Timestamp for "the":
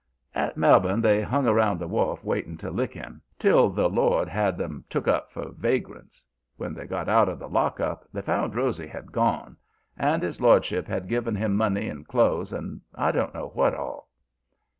1.79-1.87, 3.69-3.87, 7.37-7.47